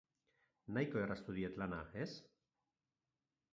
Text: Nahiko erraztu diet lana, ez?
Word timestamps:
Nahiko 0.77 1.01
erraztu 1.01 1.37
diet 1.37 1.61
lana, 1.63 1.83
ez? 2.07 2.09